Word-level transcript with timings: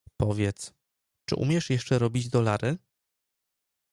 "Powiedz, 0.17 0.73
czy 1.25 1.35
umiesz 1.35 1.69
jeszcze 1.69 1.99
robić 1.99 2.29
dolary?" 2.29 2.77